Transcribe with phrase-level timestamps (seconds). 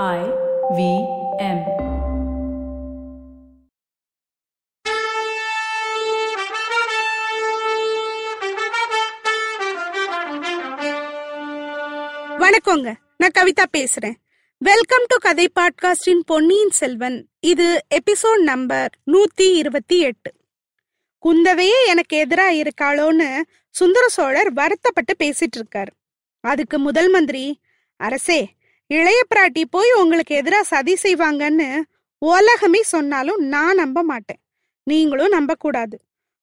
[0.00, 0.20] I
[0.76, 0.82] V
[1.38, 1.58] M.
[12.38, 12.94] வணக்கங்க.
[13.16, 14.14] நான் கவிதா பேசுறேன்.
[14.58, 17.28] வெல்கம் டு கதை பாட்காஸ்டின் பொன்னியின் செல்வன்.
[17.40, 20.32] இது எபிசோட் நம்பர் நூத்தி இருபத்தி எட்டு.
[21.26, 23.40] குந்தவையே எனக்கு எதிரா இருக்காளோன்னு
[23.70, 25.92] சுந்தர சோழர் வருத்தப்பட்டு பேசிட்டு இருக்காரு.
[26.40, 27.60] அதுக்கு முதல் மந்திரி
[27.96, 28.54] அரசே
[28.96, 31.68] இளைய பிராட்டி போய் உங்களுக்கு எதிரா சதி செய்வாங்கன்னு
[32.22, 34.40] உலகமே சொன்னாலும் நான் நம்ப மாட்டேன்.
[34.86, 35.96] நீங்களும் நம்ப கூடாது.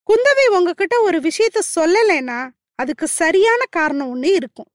[0.10, 2.40] குந்தவை உங்ககிட்ட ஒரு விஷயத்த சொல்லலைன்னா
[2.76, 4.70] அதுக்கு சரியான காரணம் ஒண்ணு இருக்கும்.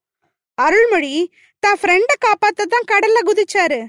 [0.58, 1.14] அருள்மொழி
[1.62, 3.80] தான் ஃப்ரெண்ட காப்பாத்த தான் கடல்ல குதிச்சாரு.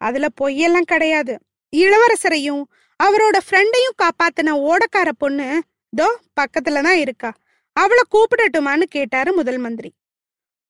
[0.00, 1.34] அதுல பொய்யெல்லாம் கிடையாது.
[1.72, 2.62] இளவரசரையும்
[3.00, 5.48] அவரோட ஃப்ரெண்டையும் காப்பாத்தின ஓடக்கார பொண்ணு
[5.92, 6.08] தோ
[6.40, 7.30] பக்கத்துல தான் இருக்கா.
[7.76, 9.90] அவளை கூப்பிடட்டுமான்னு கேட்டாரு முதல் மந்திரி.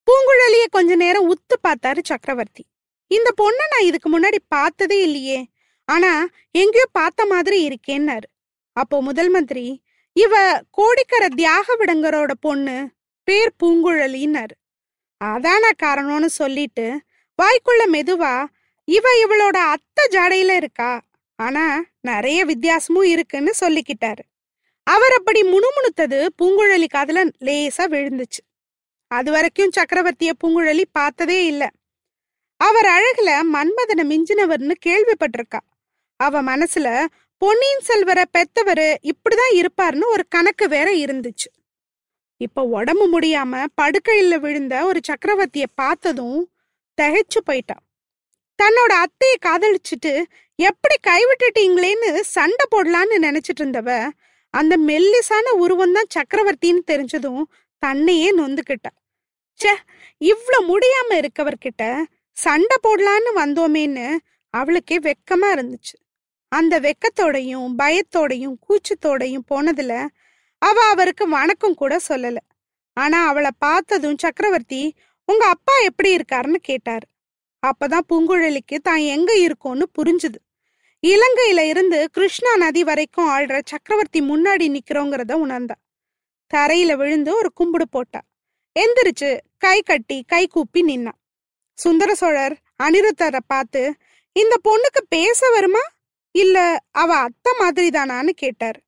[0.06, 2.64] பூங்குழலிய கொஞ்ச நேரம் உத்து பார்த்தாரு சக்கரவர்த்தி.
[3.10, 5.40] இந்த பொண்ணை நான் இதுக்கு முன்னாடி பார்த்ததே இல்லையே.
[5.88, 8.28] ஆனா எங்கேயோ பார்த்த மாதிரி இருக்கேன்னாரு.
[8.72, 12.76] அப்போ முதல் மந்திரி இவ கோடிக்கரை தியாக விடங்கரோட பொண்ணு
[13.28, 14.54] பேர் பூங்குழலின்னாரு.
[15.24, 16.86] அதான காரணம்னு சொல்லிட்டு
[17.38, 18.34] வாய்க்குள்ள மெதுவா
[18.84, 21.02] இவ இவளோட அத்தை ஜாடையில இருக்கா?
[21.38, 24.24] ஆனா நிறைய வித்தியாசமும் இருக்குன்னு சொல்லிக்கிட்டாரு.
[24.86, 28.42] அவர் அப்படி முணுமுணுத்தது பூங்குழலி காதுல லேசா விழுந்துச்சு.
[29.10, 31.64] அது வரைக்கும் சக்கரவர்த்திய பூங்குழலி பார்த்ததே இல்ல.
[32.60, 35.60] அவர் அழகுல மன்மதனை மிஞ்சினவர்னு கேள்விப்பட்டிருக்கா.
[36.20, 36.88] அவ மனசுல
[37.42, 41.48] பொன்னியின் செல்வரை பெத்தவரு இப்படிதான் இருப்பாருன்னு ஒரு கணக்கு வேற இருந்துச்சு.
[42.40, 46.38] இப்ப உடம்பு முடியாம படுக்கையில விழுந்த ஒரு சக்கரவர்த்திய பார்த்ததும்
[46.98, 47.82] தகைச்சு போயிட்டான்
[48.58, 50.12] தன்னோட அத்தையை காதலிச்சுட்டு
[50.58, 53.90] எப்படி கைவிட்டுட்டீங்களேன்னு சண்டை போடலான்னு நினைச்சிட்டு இருந்தவ
[54.54, 57.42] அந்த மெல்லிசான உருவம் தான் சக்கரவர்த்தின்னு தெரிஞ்சதும்
[57.82, 58.86] தன்னையே நொந்துக்கிட்ட.
[59.60, 59.72] ச்சே!
[60.20, 61.84] இவ்ளோ முடியாம இருக்கவர்கிட்ட
[62.36, 64.06] சண்டை போடலான்னு வந்தோமேன்னு
[64.54, 65.94] அவளுக்கே வெக்கமா இருந்துச்சு.
[66.52, 69.92] அந்த வெக்கத்தோடையும் பயத்தோடையும் கூச்சத்தோடையும் போனதுல
[70.62, 72.38] அவ அவருக்கு வணக்கம் கூட சொல்லல.
[72.96, 74.82] ஆனா அவளை பார்த்ததும் சக்கரவர்த்தி
[75.28, 77.06] உங்க அப்பா எப்படி இருக்காருன்னு கேட்டாரு.
[77.62, 80.38] அப்பதான் பூங்குழலிக்கு தான் எங்க இருக்கோன்னு புரிஞ்சுது.
[81.02, 85.76] இலங்கையில இருந்து கிருஷ்ணா நதி வரைக்கும் ஆள்ற சக்கரவர்த்தி முன்னாடி நிக்கிறோங்கிறத உணர்ந்தா.
[86.54, 88.20] தரையில விழுந்து ஒரு கும்பிடு போட்டா.
[88.80, 91.12] எந்திரிச்சு கை கட்டி கை கூப்பி நின்னா.
[91.74, 93.94] சுந்தர சோழர் அனிருத்தரை பார்த்து
[94.32, 95.80] இந்த பொண்ணுக்கு பேச வருமா?
[96.30, 98.78] இல்ல அவ அத்தை மாதிரி தானான்னு கேட்டார்.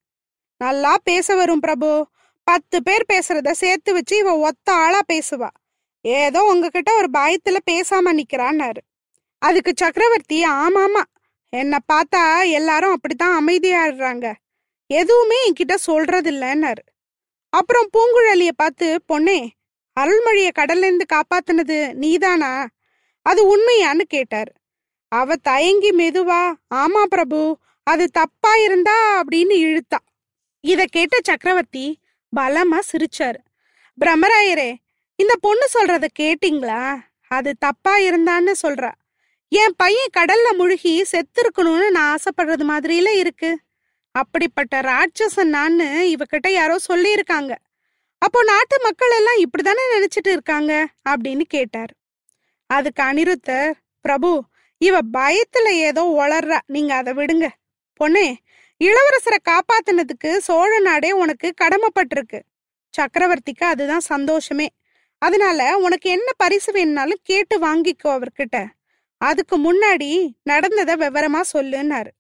[0.59, 2.06] நல்லா பேச வரும் பிரபு.
[2.44, 5.49] பத்து பேர் பேசுறத சேர்த்து வச்சு இவ ஒத்த ஆளா பேசுவா.
[6.00, 8.83] ஏதோ உங்ககிட்ட ஒரு பயத்துல பேசாம நிக்கிறான்னாரு.
[9.38, 11.03] அதுக்கு சக்கரவர்த்தி ஆமாமா.
[11.53, 14.33] என்னை பார்த்தா எல்லாரும் அப்படித்தான் அமைதியாடுறாங்க
[14.91, 16.83] எதுவுமே என்கிட்ட சொல்றது இல்லைன்னாரு
[17.48, 19.48] அப்புறம் பூங்குழலிய பார்த்து பொண்ணே
[20.00, 22.66] அருள்மொழிய கடல்லேருந்து காப்பாத்தினது நீதானா?
[23.22, 24.52] அது உண்மையான்னு கேட்டார்.
[25.08, 29.98] அவ தயங்கி மெதுவா ஆமா பிரபு அது தப்பா இருந்தா அப்படின்னு இழுத்தா.
[30.60, 32.00] இத கேட்ட சக்கரவர்த்தி
[32.36, 33.40] பலமா சிரிச்சாரு.
[34.04, 34.74] பிரம்மராயரே
[35.14, 37.00] இந்த பொண்ணு சொல்றத கேட்டீங்களா?
[37.28, 38.92] அது தப்பா இருந்தான்னு சொல்றா.
[39.48, 43.58] என் பையன் கடல்ல முழுகி செத்து இருக்கணும்னு நான் ஆசைப்படுறது மாதிரில இருக்கு.
[44.16, 47.54] அப்படிப்பட்ட ராட்சசன் நான் இவகிட்ட யாரோ சொல்லியிருக்காங்க.
[48.19, 50.88] அப்போ நாட்டு மக்கள் எல்லாம் இப்படிதானே நினைச்சிட்டு இருக்காங்க?
[51.10, 51.93] அப்படின்னு கேட்டார்.
[52.66, 54.44] அதுக்கு அனிருத்தர் பிரபு
[54.78, 57.49] இவ பயத்துல ஏதோ ஒளர்றா நீங்க அதை விடுங்க.
[58.05, 58.37] பொண்ணே
[58.84, 62.41] இளவரசரை காப்பாத்தினதுக்கு சோழ நாடே உனக்கு கடமைப்பட்டிருக்கு.
[62.99, 64.69] சக்கரவர்த்திக்கு அதுதான் சந்தோஷமே.
[65.19, 68.66] அதனால உனக்கு என்ன பரிசு வேணும்னாலும் கேட்டு வாங்கிக்கோ அவர்கிட்ட.
[69.16, 72.10] அதுக்கு முன்னாடி நடந்ததை விவரமா சொல்லுன்னாரு.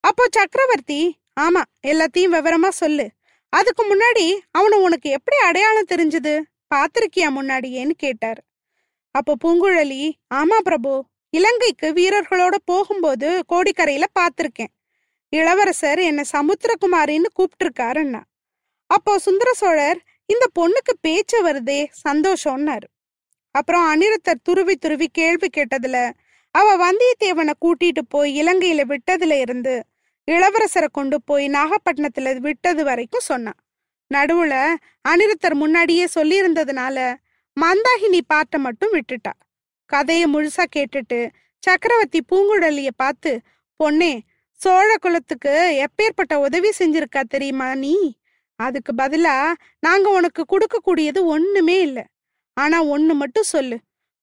[0.00, 3.06] அப்போ சக்கரவர்த்தி ஆமா எல்லாத்தையும் விவரமா சொல்லு.
[3.48, 6.42] அதுக்கு முன்னாடி அவனை உனக்கு எப்படி அடையாளம் தெரிஞ்சது?
[6.74, 8.40] பாத்திருக்கியா முன்னாடியேன்னு கேட்டாரு.
[9.10, 10.02] அப்போ பூங்குழலி
[10.34, 14.72] ஆமா பிரபு இலங்கைக்கு வீரர்களோட போகும்போது கோடிக்கரையில பாத்திருக்கேன்.
[15.28, 18.20] இளவரசர் என்னை சமுத்திரகுமாரின்னு கூப்பிட்டுருக்காருன்னா.
[18.86, 22.86] அப்போ சுந்தர சோழர் இந்த பொண்ணுக்கு பேச்சு வருதே சந்தோஷம்னாரு.
[23.54, 25.98] அப்புறம் அனிருத்தர் துருவி துருவி கேள்வி கேட்டதுல
[26.54, 29.74] அவ வந்தியத்தேவனை கூட்டிட்டு போய் இலங்கையில விட்டதுல இருந்து
[30.28, 33.58] இளவரசரை கொண்டு போய் நாகப்பட்டினத்துல விட்டது வரைக்கும் சொன்னான்.
[34.14, 34.54] நடுவுல
[35.08, 36.96] அனிருத்தர் முன்னாடியே சொல்லியிருந்ததுனால
[37.56, 39.32] மந்தாகினி பாட்டை மட்டும் விட்டுட்டா.
[39.86, 41.30] கதையை முழுசா கேட்டுட்டு
[41.62, 43.40] சக்கரவர்த்தி பூங்குழலிய பார்த்து
[43.80, 44.12] பொண்ணே
[44.60, 47.94] சோழ குலத்துக்கு எப்பேற்பட்ட உதவி செஞ்சிருக்கா தெரியுமா நீ?
[48.56, 52.06] அதுக்கு பதிலா நாங்க உனக்கு கொடுக்கக்கூடியது ஒண்ணுமே இல்ல.
[52.56, 53.76] ஆனா ஒண்ணு மட்டும் சொல்லு.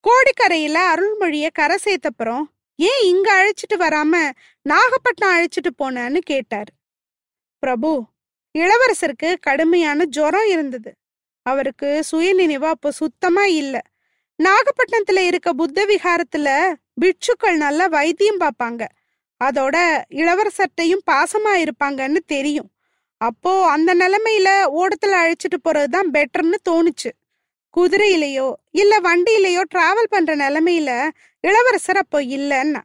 [0.04, 2.44] கோடிக்கரையில அருள்மொழிய கரை சேர்த்தப்புறம்
[2.80, 4.32] ஏன் இங்க அழைச்சிட்டு வராம
[4.62, 6.70] நாகப்பட்டினம் அழைச்சிட்டு போனேன்னு கேட்டார்.
[7.60, 8.06] பிரபு
[8.58, 10.92] இளவரசருக்கு கடுமையான ஜுரம் இருந்தது.
[11.46, 13.82] அவருக்கு சுயநினைவு அப்போ சுத்தமா இல்ல.
[14.44, 18.88] நாகப்பட்டினத்துல இருக்க புத்த விகாரத்துல பிட்சுக்கள் நல்லா வைத்தியம் பார்ப்பாங்க
[19.42, 19.78] அதோட
[20.10, 22.70] இளவரசர்ட்டையும் பாசமா இருப்பாங்கன்னு தெரியும்.
[23.22, 27.12] அப்போ அந்த நிலைமையில ஓடத்துல அழைச்சிட்டு போறதுதான் பெட்டர்னு தோணுச்சு.
[27.78, 30.92] குதிரையிலையோ இல்ல வண்டியிலையோ டிராவல் பண்ற நிலைமையில
[31.44, 32.82] இளவரசர் அப்போ இல்லைன்னா?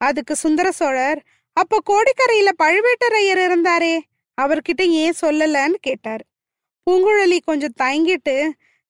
[0.00, 1.20] அதுக்கு சுந்தர சோழர்
[1.52, 3.94] அப்போ கோடிக்கரையில பழுவேட்டரையர் இருந்தாரே
[4.38, 6.24] அவர்கிட்ட ஏன் சொல்லலன்னு கேட்டாரு.
[6.86, 8.36] பூங்குழலி கொஞ்சம் தயங்கிட்டு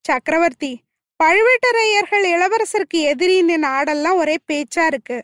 [0.05, 0.73] சக்கரவர்த்தி
[1.21, 5.19] பழுவேட்டரையர்கள் இளவரசருக்கு எதிரின்னு நாடெல்லாம் ஒரே பேச்சா இருக்கு.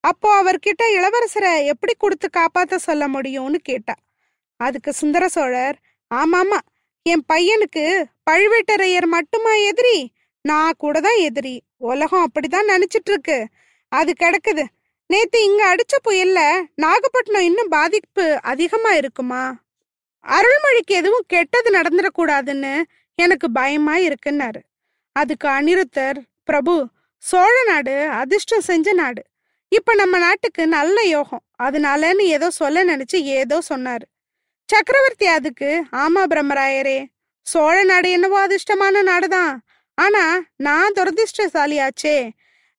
[0.00, 3.94] அப்போ அவர்கிட்ட இளவரசரை எப்படி கொடுத்து காப்பாத்த சொல்ல முடியும்னு கேட்டா?
[4.60, 5.76] அதுக்கு சுந்தர சோழர்
[6.10, 6.58] ஆமாமா
[7.06, 9.98] என் பையனுக்கு பழுவேட்டரையர் மட்டுமா எதிரி?
[10.40, 11.60] நான் கூட தான் எதிரி.
[11.76, 13.46] உலகம் அப்படிதான் நினைச்சிட்டு இருக்கு
[13.88, 14.64] அது கிடக்குது.
[15.10, 16.38] நேத்து இங்க அடிச்ச புயல்ல
[16.74, 19.42] நாகப்பட்டினம் இன்னும் பாதிப்பு அதிகமா இருக்குமா?
[20.24, 22.72] அருள்மொழிக்கு எதுவும் கெட்டது நடந்துடக்கூடாதுன்னு
[23.18, 24.62] எனக்கு பயமா இருக்குன்னாரு.
[25.12, 26.86] அதுக்கு அனிருத்தர் பிரபு
[27.18, 29.22] சோழ நாடு அதிர்ஷ்டம் செஞ்ச நாடு.
[29.68, 31.44] இப்ப நம்ம நாட்டுக்கு நல்ல யோகம்.
[31.62, 34.06] அதனாலன்னு ஏதோ சொல்ல நினைச்சு ஏதோ சொன்னாரு.
[34.66, 37.04] சக்கரவர்த்தி அதுக்கு ஆமா பிரம்மராயரே
[37.40, 39.56] சோழ நாடு என்னவோ அதிர்ஷ்டமான நாடுதான்.
[39.94, 42.30] ஆனா நான் துரதிர்ஷ்டசாலியாச்சே.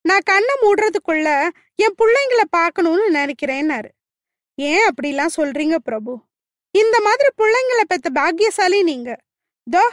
[0.01, 3.89] நான் கண்ணை மூடுறதுக்குள்ள என் பிள்ளைங்களை பார்க்கணும்னு நினைக்கிறேன்னாரு.
[4.55, 6.21] ஏன் அப்படிலாம் சொல்றீங்க பிரபு?
[6.71, 9.17] இந்த மாதிரி பிள்ளைங்களை பெத்த பாக்கியசாலி நீங்க.
[9.71, 9.83] தோ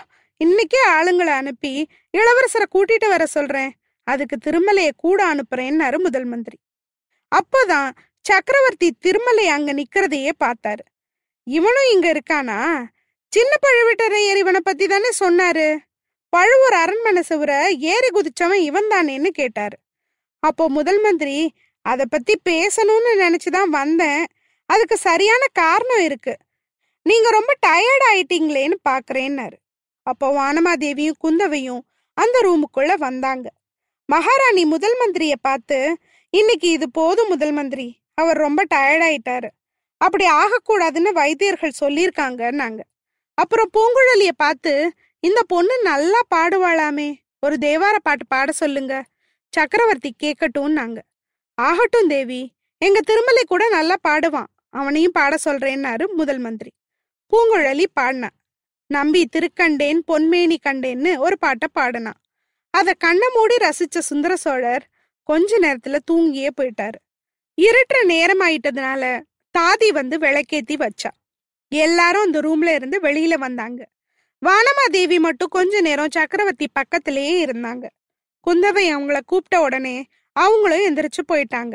[0.45, 3.73] இன்னைக்கே ஆளுங்களை அனுப்பி இளவரசரை கூட்டிட்டு வர சொல்றேன்.
[4.05, 6.59] அதுக்கு திருமலைய கூட அனுப்புறேன்னாரு முதல் மந்திரி.
[7.33, 7.91] அப்போதான்
[8.21, 10.85] சக்கரவர்த்தி திருமலை அங்க நிக்கிறதையே பார்த்தாரு.
[11.45, 12.85] இவனும் இங்க இருக்கானா?
[13.29, 15.79] சின்ன பழுவேட்டரையர் இவனை பத்தி தானே சொன்னாரு.
[16.29, 19.79] பழுவூர் அரண்மனை சுவரை ஏறி குதிச்சவன் இவன் தானேன்னு கேட்டாரு.
[20.39, 21.53] அப்போ முதல் மந்திரி
[21.83, 24.27] அத பத்தி பேசணும்னு நினைச்சுதான் வந்தேன்.
[24.67, 26.37] அதுக்கு சரியான காரணம் இருக்கு.
[27.03, 29.57] நீங்க ரொம்ப டயர்ட் ஆயிட்டீங்களேன்னு பாக்குறேன்னாரு.
[30.03, 33.51] அப்போ வானமாதேவியும் குந்தவையும் அந்த ரூமுக்குள்ள வந்தாங்க.
[34.07, 35.97] மகாராணி முதல் மந்திரிய பார்த்து
[36.31, 38.01] இன்னைக்கு இது போதும் முதல் மந்திரி.
[38.15, 39.49] அவர் ரொம்ப டயர்ட் ஆயிட்டாரு.
[40.03, 42.81] அப்படி ஆகக்கூடாதுன்னு வைத்தியர்கள் சொல்லியிருக்காங்கன்னாங்க.
[43.39, 44.73] அப்புறம் பூங்குழலிய பார்த்து
[45.23, 47.09] இந்த பொண்ணு நல்லா பாடுவாளாமே
[47.45, 48.95] ஒரு தேவார பாட்டு பாட சொல்லுங்க
[49.55, 50.99] சக்கரவர்த்தி கேட்கட்டும்னாங்க
[51.59, 52.43] ஆகட்டும் தேவி
[52.83, 56.71] எங்க திருமலை கூட நல்லா பாடுவான் அவனையும் பாட சொல்றேன்னாரு முதல் மந்திரி.
[57.33, 58.31] பூங்குழலி பாடினா
[58.91, 62.19] நம்பி திருக்கண்டேன் பொன்மேனி கண்டேன்னு ஒரு பாட்டை பாடினான்
[62.75, 64.85] அத கண்ணை மூடி ரசிச்ச சுந்தர சோழர்
[65.29, 66.99] கொஞ்ச நேரத்துல தூங்கியே போயிட்டாரு.
[67.59, 69.03] இருட்டுற நேரம் ஆயிட்டதுனால
[69.59, 71.11] தாதி வந்து விளக்கேத்தி வச்சா.
[71.69, 73.89] எல்லாரும் அந்த ரூம்ல இருந்து வெளியில வந்தாங்க.
[74.47, 77.89] வானமாதேவி மட்டும் கொஞ்ச நேரம் சக்கரவர்த்தி பக்கத்திலேயே இருந்தாங்க.
[78.47, 81.73] குந்தவை அவங்கள கூப்பிட்ட உடனே அவங்களும் எந்திரிச்சு போயிட்டாங்க.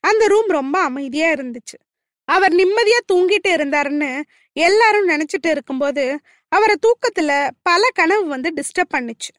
[0.00, 1.78] அந்த ரூம் ரொம்ப அமைதியா இருந்துச்சு.
[2.24, 4.22] அவர் நிம்மதியா தூங்கிட்டு இருந்தாருன்னு
[4.52, 9.32] எல்லாரும் நினைச்சிட்டு இருக்கும்போது அவரை தூக்கத்துல பல கனவு வந்து டிஸ்டர்ப் பண்ணுச்சு.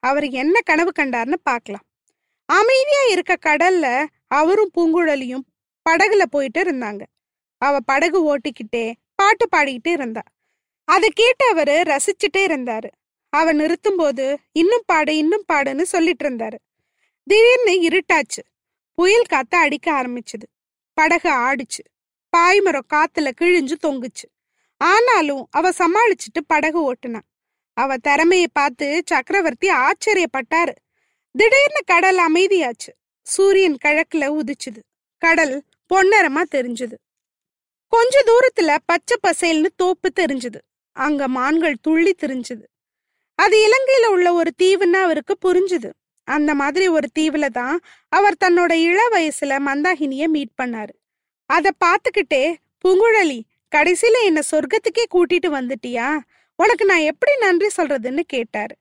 [0.00, 1.86] அவர் என்ன கனவு கண்டார்னு பார்க்கலாம்.
[2.44, 5.44] அமைதியா இருக்க கடல்ல அவரும் பூங்குழலியும்
[5.90, 7.02] படகுல போயிட்டு இருந்தாங்க.
[7.58, 10.22] அவ படகு ஓட்டிக்கிட்டே பாட்டு பாடிக்கிட்டு இருந்தா.
[10.84, 12.90] அதை கேட்டு அவரு ரசிச்சுட்டே இருந்தாரு.
[13.28, 16.56] அவ நிறுத்தும் போது இன்னும் பாடு இன்னும் பாடுன்னு சொல்லிட்டு இருந்தாரு.
[17.24, 18.42] திடீர்னு இருட்டாச்சு.
[18.94, 20.46] புயல் காத்து அடிக்க ஆரம்பிச்சுது.
[20.94, 21.82] படகு ஆடிச்சு.
[22.36, 24.26] பாய்மரம் காத்துல கிழிஞ்சு தொங்குச்சு.
[24.76, 27.20] ஆனாலும் அவ சமாளிச்சுட்டு படகு ஓட்டுனா.
[27.72, 30.74] அவ திறமைய பார்த்து சக்கரவர்த்தி ஆச்சரியப்பட்டாரு.
[31.32, 32.92] திடீர்னு கடல் அமைதியாச்சு.
[33.22, 34.82] சூரியன் கிழக்குல உதிச்சுது.
[35.18, 35.64] கடல்
[35.94, 36.94] பொன்னரமா தெரிஞ்சுது.
[37.92, 40.60] கொஞ்ச தூரத்துல பச்சை பசேல்னு தோப்பு தெரிஞ்சுது.
[40.96, 42.64] அங்க மான்கள் துள்ளி தெரிஞ்சது.
[43.34, 45.90] அது இலங்கையில உள்ள ஒரு தீவுன்னு அவருக்கு புரிஞ்சுது.
[46.28, 50.94] அந்த மாதிரி ஒரு தீவுல தான் அவர் தன்னோட இள வயசுல மந்தாகினிய மீட் பண்ணாரு.
[51.50, 52.54] அத பாத்துக்கிட்டே
[52.84, 53.40] புங்குழலி
[53.76, 56.18] கடைசியில என்ன சொர்க்கத்துக்கே கூட்டிட்டு வந்துட்டியா?
[56.56, 58.74] உனக்கு நான் எப்படி நன்றி சொல்றதுன்னு கேட்டாரு.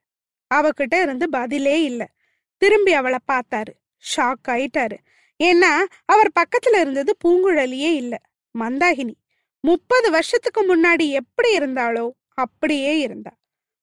[0.56, 2.10] அவகிட்ட இருந்து பதிலே இல்ல.
[2.58, 3.74] திரும்பி அவளை பார்த்தாரு.
[4.16, 4.98] ஷாக் ஆயிட்டாரு.
[5.44, 5.72] ஏன்னா
[6.06, 8.22] அவர் பக்கத்துல இருந்தது பூங்குழலியே இல்ல.
[8.60, 9.14] மந்தாகினி
[9.60, 13.32] முப்பது வருஷத்துக்கு முன்னாடி எப்படி இருந்தாளோ அப்படியே இருந்தா.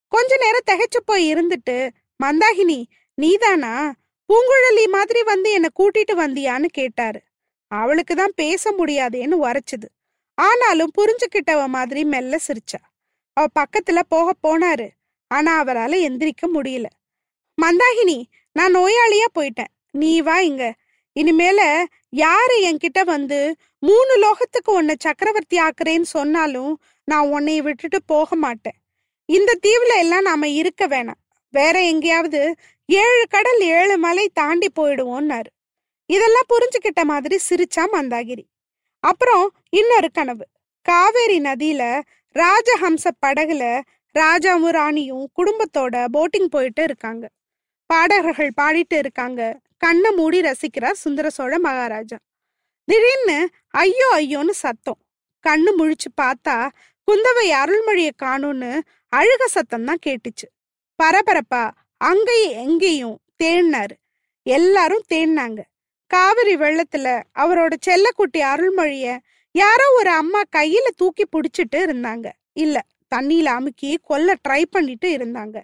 [0.09, 1.91] கொஞ்ச நேரம் திகைச்சு போய் இருந்துட்டு
[2.23, 3.95] மந்தாகினி நீதானா?
[4.29, 7.21] பூங்குழலி மாதிரி வந்து என்ன கூட்டிட்டு வந்தியான்னு கேட்டாரு.
[7.67, 9.89] அவளுக்கு தான் பேச முடியாதேன்னு உரைச்சுது.
[10.35, 12.81] ஆனாலும் புரிஞ்சுக்கிட்டவ மாதிரி மெல்ல சிரிச்சா.
[13.33, 14.89] அவ பக்கத்துல போக போனாரு.
[15.31, 16.87] ஆனா அவரால எந்திரிக்க முடியல.
[17.59, 19.73] மந்தாகினி நான் நோயாளியா போயிட்டேன்.
[19.91, 20.75] நீ வா இங்க.
[21.21, 28.75] இனிமேல யாரு என்கிட்ட வந்து மூணு லோகத்துக்கு உன்னை சக்கரவர்த்தி ஆக்குறேன்னு சொன்னாலும் நான் உன்னைய விட்டுட்டு போக மாட்டேன்.
[29.25, 31.21] இந்த தீவுல எல்லாம் நாம இருக்க வேணாம்.
[31.51, 32.55] வேற எங்கேயாவது
[32.87, 35.51] ஏழு கடல் ஏழு மலை தாண்டி போயிடுவோம்னாரு.
[36.07, 38.45] இதெல்லாம் புரிஞ்சுக்கிட்ட மாதிரி சிரிச்சா மந்தாகிரி.
[39.01, 40.47] அப்புறம் இன்னொரு கனவு.
[40.83, 42.01] காவேரி நதியில
[42.35, 43.81] ராஜஹம்ச படகுல
[44.19, 47.31] ராஜாவும் ராணியும் குடும்பத்தோட போட்டிங் போயிட்டு இருக்காங்க.
[47.87, 49.61] பாடகர்கள் பாடிட்டு இருக்காங்க.
[49.85, 52.19] கண்ணை மூடி ரசிக்கிறார் சுந்தர சோழ மகாராஜா.
[52.89, 53.39] திடீர்னு
[53.83, 54.99] ஐயோ ஐயோன்னு சத்தம்.
[55.45, 56.57] கண்ணு முழிச்சு பார்த்தா
[57.09, 58.71] குந்தவை அருள்மொழிய காணும்னு
[59.13, 60.47] அழுக சத்தம் தான் கேட்டுச்சு.
[60.99, 61.63] பரபரப்பா
[62.11, 63.95] அங்கேயும் எங்கேயும் தேடினாரு
[64.47, 65.61] எல்லாரும் தேடினாங்க
[66.11, 67.09] காவிரி வெள்ளத்துல
[67.43, 69.07] அவரோட செல்லக்குட்டி அருள்மொழிய
[69.55, 72.27] யாரோ ஒரு அம்மா கையில தூக்கி புடிச்சிட்டு இருந்தாங்க.
[72.63, 72.77] இல்ல
[73.15, 75.57] தண்ணியில அமுக்கி கொல்ல ட்ரை பண்ணிட்டு இருந்தாங்க.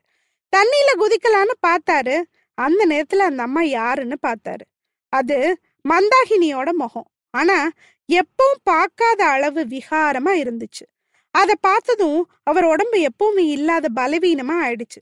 [0.52, 2.16] தண்ணியில குதிக்கலான்னு பார்த்தாரு.
[2.54, 4.66] அந்த நேரத்துல அந்த அம்மா யாருன்னு பார்த்தாரு
[5.08, 7.10] அது மந்தாகினியோட முகம்.
[7.30, 7.68] ஆனா
[8.12, 10.84] எப்பவும் பார்க்காத அளவு விகாரமா இருந்துச்சு.
[11.30, 15.00] அதை பார்த்ததும் அவர் உடம்பு எப்பவுமே இல்லாத பலவீனமா ஆயிடுச்சு.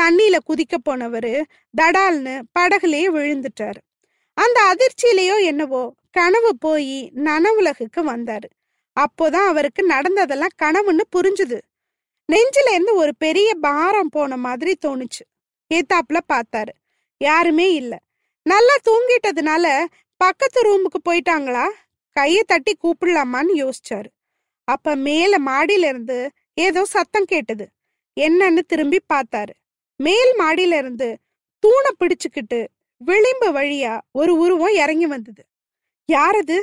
[0.00, 1.42] தண்ணியில குதிக்க போனவரு
[1.82, 3.80] தடால்னு படகுலயே விழுந்துட்டாரு.
[4.34, 8.48] அந்த அதிர்ச்சியிலேயோ என்னவோ கனவு போய் நனவுலகுக்கு வந்தாரு.
[8.96, 11.60] அப்போதான் அவருக்கு நடந்ததெல்லாம் கனவுன்னு புரிஞ்சுது.
[12.32, 15.24] நெஞ்சில இருந்து ஒரு பெரிய பாரம் போன மாதிரி தோணுச்சு.
[15.74, 16.72] ஏத்தாப்புல பார்த்தாரு.
[17.20, 17.92] யாருமே இல்ல.
[18.46, 19.66] நல்லா தூங்கிட்டதுனால
[20.20, 21.64] பக்கத்து ரூமுக்கு போயிட்டாங்களா?
[22.16, 24.08] கையை தட்டி கூப்பிடலாமான்னு யோசிச்சாரு.
[24.68, 26.18] அப்ப மேல மாடியில இருந்து
[26.58, 27.64] ஏதோ சத்தம் கேட்டது.
[28.16, 29.52] என்னன்னு திரும்பி பார்த்தாரு.
[30.00, 31.08] மேல் மாடியில இருந்து
[31.62, 32.60] தூணை பிடிச்சுக்கிட்டு
[33.00, 35.42] விளிம்பு வழியா ஒரு உருவம் இறங்கி வந்தது.
[36.08, 36.58] யாரது?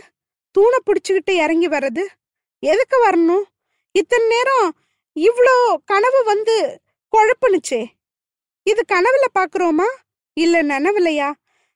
[0.55, 2.03] தூணை பிடிச்சுக்கிட்டு இறங்கி வர்றது?
[2.63, 3.45] எதுக்கு வரணும்?
[3.95, 4.67] இத்தனை நேரம்
[5.15, 5.55] இவ்ளோ
[5.85, 6.55] கனவு வந்து
[7.13, 7.81] குழப்புனுச்சே.
[8.65, 9.87] இது கனவுல பாக்குறோமா
[10.33, 11.29] இல்ல நினைவில்லையா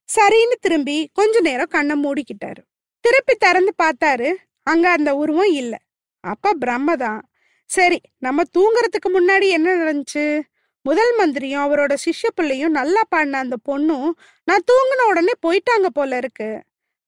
[0.09, 2.61] சரின்னு திரும்பி கொஞ்ச நேரம் கண்ணை மூடிக்கிட்டாரு.
[2.99, 4.29] திருப்பி திறந்து பார்த்தாரு.
[4.63, 5.75] அங்க அந்த உருவம் இல்ல.
[6.19, 7.21] அப்ப பிரம்மதான்
[7.65, 10.41] சரி நம்ம தூங்குறதுக்கு முன்னாடி என்ன நடந்துச்சு?
[10.81, 14.09] முதல் மந்திரியும் அவரோட சிஷ்ய பிள்ளையும் நல்லா பாடின அந்த பொண்ணும்
[14.43, 16.49] நான் தூங்கின உடனே போயிட்டாங்க போல இருக்கு.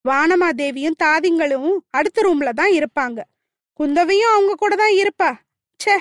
[0.08, 3.20] வானமாதேவியும் தாதிங்களும் அடுத்த ரூம்ல தான் இருப்பாங்க.
[3.72, 5.30] குந்தவையும் அவங்க கூட தான் இருப்பா.
[5.80, 5.96] ச்சே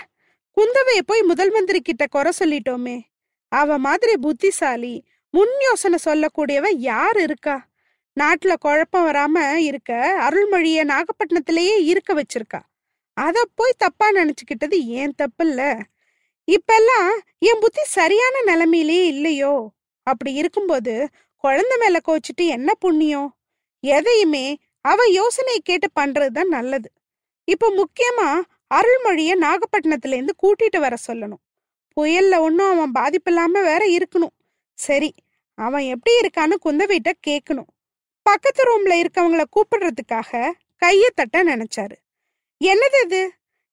[0.58, 2.98] குந்தவைய போய் முதல் மந்திரி கிட்ட குறை சொல்லிட்டோமே.
[3.51, 4.96] அவ மாதிரி புத்திசாலி
[5.33, 7.55] முன் யோசனை சொல்லக்கூடியவ யார் இருக்கா?
[8.17, 12.62] நாட்டுல குழப்பம் வராம இருக்க அருள்மொழிய நாகப்பட்டினத்திலேயே இருக்க வச்சிருக்கா?
[13.17, 15.62] அத போய் தப்பா நினைச்சுக்கிட்டது ஏன் தப்பு இல்ல
[16.48, 19.53] இப்பெல்லாம் என் புத்தி சரியான நிலைமையிலே இல்லையோ?
[20.07, 20.93] அப்படி இருக்கும்போது
[21.43, 23.29] குழந்தை மேல கோச்சிட்டு என்ன புண்ணியம்?
[23.83, 24.45] எதையுமே
[24.81, 26.89] அவ யோசனையை கேட்டு பண்றதுதான் நல்லது.
[27.48, 28.29] இப்போ முக்கியமா
[28.75, 31.43] அருள்மொழிய நாகப்பட்டினத்துல இருந்து கூட்டிட்டு வர சொல்லணும்.
[31.98, 34.36] புயல்ல ஒன்றும் அவன் பாதிப்பில்லாம வேற இருக்கணும்.
[34.79, 35.15] சரி
[35.57, 37.69] அவன் எப்படி இருக்கான்னு குந்தவிட்ட கேட்கணும்
[38.25, 40.51] பக்கத்து ரூம்ல இருக்கவங்கள கூப்பிடுறதுக்காக
[40.86, 41.95] கைய தட்ட நினைச்சாரு.
[42.62, 43.21] என்னது இது?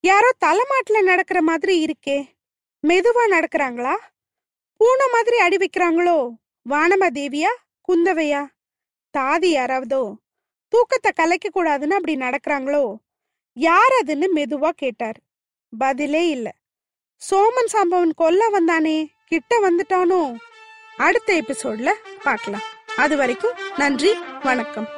[0.03, 2.17] யாரோ தலைமாட்டுல நடக்கிற மாதிரி இருக்கே.
[2.87, 3.95] மெதுவா நடக்கிறாங்களா?
[4.77, 6.17] பூனை மாதிரி அடி வைக்கிறாங்களோ?
[6.69, 7.53] வானமாதேவியா
[7.87, 8.41] குந்தவையா?
[9.17, 10.01] தாதி யாராவதோ?
[10.73, 12.83] தூக்கத்தை கலைக்க கூடாதுன்னு அப்படி நடக்கிறாங்களோ?
[13.57, 15.19] யார் அதுன்னு மெதுவா கேட்டார்.
[15.77, 16.47] பதிலே இல்ல.
[17.21, 20.21] சோமன் சாம்பவன் கொல்ல வந்தானே கிட்ட வந்துட்டானோ?
[20.97, 21.89] அடுத்த எபிசோட்ல
[22.23, 22.61] பார்க்கலாம்.
[22.95, 24.13] அது வரைக்கும் நன்றி
[24.43, 24.96] வணக்கம்.